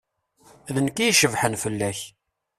[0.73, 1.99] D nekk i icebḥen fell-ak.